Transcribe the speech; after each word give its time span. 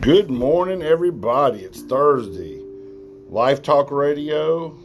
Good 0.00 0.30
morning, 0.30 0.82
everybody. 0.82 1.60
It's 1.60 1.82
Thursday. 1.82 2.62
Life 3.28 3.62
Talk 3.62 3.90
Radio. 3.90 4.78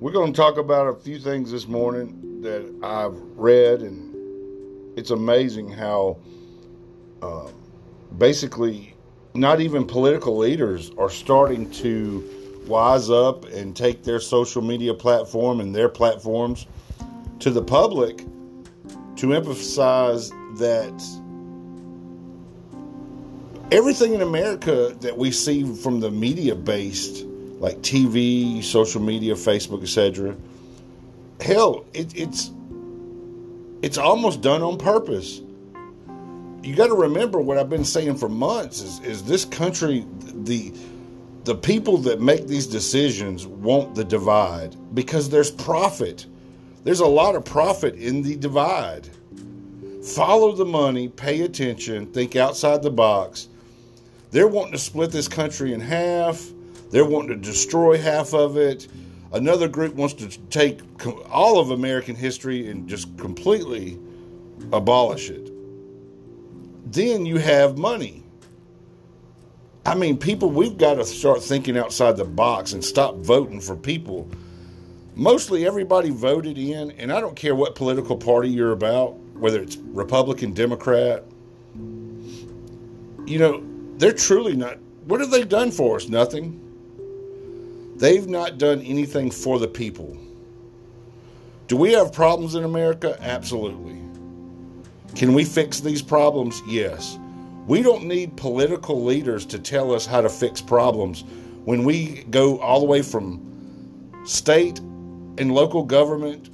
We're 0.00 0.12
going 0.12 0.32
to 0.32 0.36
talk 0.36 0.58
about 0.58 0.86
a 0.86 0.94
few 0.94 1.18
things 1.18 1.50
this 1.50 1.66
morning 1.66 2.40
that 2.42 2.72
I've 2.84 3.16
read, 3.36 3.82
and 3.82 4.98
it's 4.98 5.10
amazing 5.10 5.70
how 5.70 6.18
uh, 7.20 7.48
basically 8.16 8.94
not 9.34 9.60
even 9.60 9.86
political 9.86 10.36
leaders 10.36 10.92
are 10.98 11.10
starting 11.10 11.70
to 11.72 12.62
wise 12.66 13.10
up 13.10 13.44
and 13.46 13.74
take 13.74 14.04
their 14.04 14.20
social 14.20 14.62
media 14.62 14.94
platform 14.94 15.60
and 15.60 15.74
their 15.74 15.88
platforms 15.88 16.66
to 17.40 17.50
the 17.50 17.62
public 17.62 18.24
to 19.16 19.34
emphasize 19.34 20.30
that 20.58 21.02
everything 23.70 24.14
in 24.14 24.22
America 24.22 24.96
that 25.00 25.16
we 25.16 25.30
see 25.30 25.64
from 25.76 26.00
the 26.00 26.10
media 26.10 26.54
based, 26.54 27.24
like 27.58 27.76
TV, 27.78 28.62
social 28.62 29.02
media, 29.02 29.34
Facebook, 29.34 29.82
etc. 29.82 30.36
Hell, 31.40 31.84
it, 31.92 32.16
it's 32.16 32.52
it's 33.82 33.98
almost 33.98 34.40
done 34.40 34.62
on 34.62 34.78
purpose. 34.78 35.40
You 36.62 36.74
got 36.74 36.88
to 36.88 36.94
remember 36.94 37.40
what 37.40 37.58
I've 37.58 37.70
been 37.70 37.84
saying 37.84 38.16
for 38.16 38.28
months 38.28 38.80
is, 38.80 39.00
is 39.00 39.22
this 39.24 39.44
country 39.44 40.04
the 40.20 40.72
the 41.44 41.54
people 41.54 41.96
that 41.98 42.20
make 42.20 42.46
these 42.46 42.66
decisions 42.66 43.46
want 43.46 43.94
the 43.94 44.04
divide 44.04 44.76
because 44.94 45.28
there's 45.28 45.50
profit. 45.50 46.26
There's 46.84 47.00
a 47.00 47.06
lot 47.06 47.34
of 47.34 47.44
profit 47.44 47.94
in 47.96 48.22
the 48.22 48.36
divide. 48.36 49.08
Follow 50.02 50.52
the 50.52 50.64
money, 50.64 51.08
pay 51.08 51.42
attention, 51.42 52.06
think 52.06 52.34
outside 52.34 52.82
the 52.82 52.90
box 52.90 53.48
they're 54.30 54.48
wanting 54.48 54.72
to 54.72 54.78
split 54.78 55.10
this 55.10 55.28
country 55.28 55.72
in 55.72 55.80
half. 55.80 56.44
They're 56.90 57.04
wanting 57.04 57.30
to 57.30 57.36
destroy 57.36 57.98
half 57.98 58.34
of 58.34 58.56
it. 58.56 58.88
Another 59.32 59.68
group 59.68 59.94
wants 59.94 60.14
to 60.14 60.28
take 60.48 60.80
all 61.30 61.60
of 61.60 61.70
American 61.70 62.16
history 62.16 62.70
and 62.70 62.88
just 62.88 63.16
completely 63.18 63.98
abolish 64.72 65.30
it. 65.30 65.50
Then 66.90 67.26
you 67.26 67.36
have 67.36 67.76
money. 67.76 68.24
I 69.84 69.94
mean, 69.94 70.18
people, 70.18 70.50
we've 70.50 70.76
got 70.76 70.94
to 70.94 71.04
start 71.04 71.42
thinking 71.42 71.76
outside 71.76 72.16
the 72.16 72.24
box 72.24 72.72
and 72.72 72.84
stop 72.84 73.16
voting 73.16 73.60
for 73.60 73.76
people. 73.76 74.28
Mostly 75.14 75.66
everybody 75.66 76.10
voted 76.10 76.58
in, 76.58 76.90
and 76.92 77.12
I 77.12 77.20
don't 77.20 77.36
care 77.36 77.54
what 77.54 77.74
political 77.74 78.16
party 78.16 78.48
you're 78.48 78.72
about, 78.72 79.14
whether 79.34 79.60
it's 79.62 79.76
Republican, 79.76 80.52
Democrat. 80.52 81.24
You 83.26 83.38
know, 83.38 83.67
they're 83.98 84.12
truly 84.12 84.56
not. 84.56 84.78
What 85.06 85.20
have 85.20 85.30
they 85.30 85.44
done 85.44 85.70
for 85.70 85.96
us? 85.96 86.08
Nothing. 86.08 86.64
They've 87.96 88.26
not 88.28 88.58
done 88.58 88.80
anything 88.82 89.30
for 89.30 89.58
the 89.58 89.66
people. 89.66 90.16
Do 91.66 91.76
we 91.76 91.92
have 91.92 92.12
problems 92.12 92.54
in 92.54 92.64
America? 92.64 93.16
Absolutely. 93.20 93.98
Can 95.14 95.34
we 95.34 95.44
fix 95.44 95.80
these 95.80 96.00
problems? 96.00 96.62
Yes. 96.66 97.18
We 97.66 97.82
don't 97.82 98.04
need 98.04 98.36
political 98.36 99.04
leaders 99.04 99.44
to 99.46 99.58
tell 99.58 99.92
us 99.92 100.06
how 100.06 100.20
to 100.20 100.28
fix 100.28 100.62
problems 100.62 101.24
when 101.64 101.84
we 101.84 102.24
go 102.30 102.58
all 102.60 102.80
the 102.80 102.86
way 102.86 103.02
from 103.02 104.22
state 104.24 104.78
and 104.78 105.52
local 105.52 105.82
government 105.82 106.50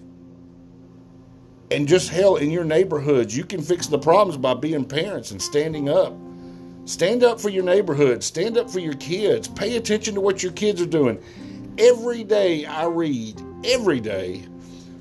and 1.71 1.87
just 1.87 2.09
hell 2.09 2.37
in 2.37 2.51
your 2.51 2.65
neighborhoods. 2.65 3.37
You 3.37 3.45
can 3.45 3.63
fix 3.63 3.87
the 3.87 3.99
problems 3.99 4.37
by 4.37 4.55
being 4.55 4.85
parents 4.85 5.31
and 5.31 5.41
standing 5.41 5.89
up 5.89 6.13
Stand 6.87 7.25
up 7.25 7.41
for 7.41 7.49
your 7.49 7.65
neighborhood. 7.65 8.23
Stand 8.23 8.59
up 8.59 8.71
for 8.71 8.79
your 8.79 8.95
kids. 8.95 9.49
Pay 9.49 9.77
attention 9.77 10.15
to 10.15 10.21
what 10.21 10.43
your 10.43 10.53
kids 10.53 10.83
are 10.83 10.87
doing. 10.87 11.23
Every 11.79 12.25
day 12.25 12.67
I 12.67 12.85
read, 12.85 13.41
every 13.65 14.01
day, 14.01 14.47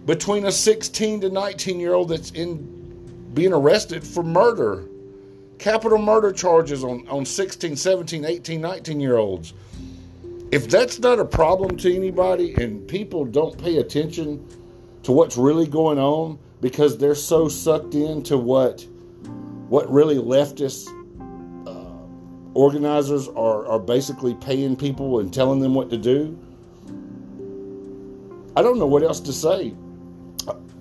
between 0.05 0.45
a 0.45 0.51
16 0.51 1.21
to 1.21 1.29
19 1.29 1.79
year 1.79 1.93
old 1.93 2.09
that's 2.09 2.31
in 2.31 2.69
being 3.33 3.53
arrested 3.53 4.05
for 4.05 4.23
murder, 4.23 4.85
capital 5.59 5.97
murder 5.97 6.31
charges 6.31 6.83
on, 6.83 7.07
on 7.07 7.25
16, 7.25 7.75
17, 7.75 8.25
18, 8.25 8.61
19 8.61 8.99
year 8.99 9.17
olds. 9.17 9.53
If 10.51 10.69
that's 10.69 10.99
not 10.99 11.19
a 11.19 11.25
problem 11.25 11.77
to 11.77 11.93
anybody 11.93 12.53
and 12.55 12.87
people 12.87 13.25
don't 13.25 13.57
pay 13.57 13.77
attention 13.77 14.45
to 15.03 15.11
what's 15.11 15.35
really 15.35 15.67
going 15.67 15.99
on 15.99 16.39
because 16.61 16.97
they're 16.97 17.15
so 17.15 17.49
sucked 17.49 17.95
into 17.95 18.37
what 18.37 18.85
what 19.67 19.91
really 19.91 20.15
leftists 20.15 20.87
organizers 22.53 23.27
are, 23.29 23.65
are 23.67 23.79
basically 23.79 24.35
paying 24.35 24.75
people 24.75 25.19
and 25.19 25.33
telling 25.33 25.59
them 25.59 25.73
what 25.73 25.89
to 25.89 25.97
do. 25.97 26.37
I 28.55 28.61
don't 28.61 28.77
know 28.77 28.85
what 28.85 29.03
else 29.03 29.19
to 29.21 29.33
say. 29.33 29.73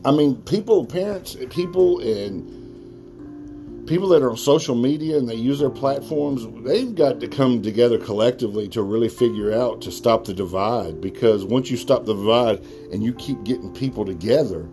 I 0.05 0.11
mean, 0.11 0.37
people, 0.43 0.85
parents, 0.85 1.37
people, 1.51 2.01
and 2.01 3.87
people 3.87 4.09
that 4.09 4.23
are 4.23 4.31
on 4.31 4.37
social 4.37 4.75
media 4.75 5.17
and 5.17 5.29
they 5.29 5.35
use 5.35 5.59
their 5.61 5.71
platforms, 5.71 6.47
they've 6.65 6.95
got 6.95 7.21
to 7.21 7.29
come 7.29 7.63
together 7.63 7.99
collectively 7.99 8.69
to 8.69 8.83
really 8.83 9.09
figure 9.09 9.53
out 9.53 9.81
to 9.83 9.93
stop 9.93 10.25
the 10.25 10.35
divide. 10.35 11.01
Because 11.01 11.45
once 11.45 11.71
you 11.71 11.77
stop 11.77 12.05
the 12.05 12.15
divide 12.15 12.61
and 12.93 13.03
you 13.03 13.15
keep 13.15 13.43
getting 13.45 13.73
people 13.73 14.05
together, 14.05 14.69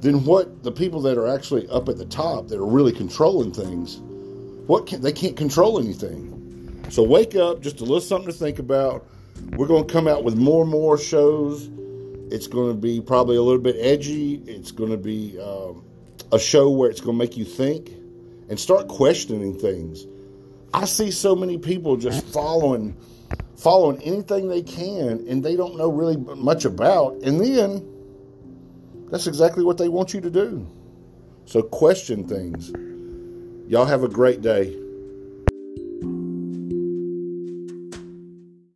then 0.00 0.24
what 0.24 0.62
the 0.62 0.72
people 0.72 1.00
that 1.02 1.16
are 1.16 1.28
actually 1.28 1.68
up 1.68 1.88
at 1.88 1.96
the 1.96 2.04
top 2.04 2.48
that 2.48 2.58
are 2.58 2.66
really 2.66 2.92
controlling 2.92 3.52
things, 3.52 3.98
what 4.66 4.86
can 4.86 5.00
they 5.00 5.12
can't 5.12 5.36
control 5.36 5.78
anything. 5.78 6.33
So 6.90 7.02
wake 7.02 7.34
up, 7.34 7.60
just 7.60 7.80
a 7.80 7.84
little 7.84 8.00
something 8.00 8.30
to 8.30 8.36
think 8.36 8.58
about. 8.58 9.06
We're 9.56 9.66
going 9.66 9.86
to 9.86 9.92
come 9.92 10.06
out 10.06 10.24
with 10.24 10.36
more 10.36 10.62
and 10.62 10.70
more 10.70 10.96
shows. 10.98 11.68
It's 12.30 12.46
going 12.46 12.74
to 12.74 12.80
be 12.80 13.00
probably 13.00 13.36
a 13.36 13.42
little 13.42 13.60
bit 13.60 13.76
edgy. 13.78 14.42
It's 14.46 14.70
going 14.70 14.90
to 14.90 14.96
be 14.96 15.38
um, 15.40 15.84
a 16.32 16.38
show 16.38 16.70
where 16.70 16.90
it's 16.90 17.00
going 17.00 17.16
to 17.16 17.18
make 17.18 17.36
you 17.36 17.44
think 17.44 17.90
and 18.48 18.58
start 18.58 18.88
questioning 18.88 19.58
things. 19.58 20.06
I 20.72 20.84
see 20.86 21.10
so 21.10 21.34
many 21.36 21.58
people 21.58 21.96
just 21.96 22.24
following 22.26 22.96
following 23.56 24.02
anything 24.02 24.48
they 24.48 24.62
can 24.62 25.24
and 25.28 25.44
they 25.44 25.54
don't 25.54 25.76
know 25.76 25.90
really 25.90 26.16
much 26.16 26.64
about 26.64 27.14
and 27.22 27.40
then 27.40 27.88
that's 29.10 29.28
exactly 29.28 29.64
what 29.64 29.78
they 29.78 29.88
want 29.88 30.12
you 30.12 30.20
to 30.20 30.30
do. 30.30 30.66
So 31.46 31.62
question 31.62 32.26
things. 32.26 32.72
Y'all 33.70 33.84
have 33.84 34.02
a 34.02 34.08
great 34.08 34.42
day. 34.42 34.76